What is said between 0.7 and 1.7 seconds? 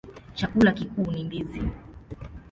kikuu ni ndizi.